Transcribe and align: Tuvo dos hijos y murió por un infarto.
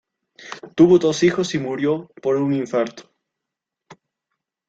Tuvo 0.73 0.97
dos 0.97 1.21
hijos 1.21 1.53
y 1.53 1.59
murió 1.59 2.09
por 2.23 2.37
un 2.37 2.53
infarto. 2.55 3.11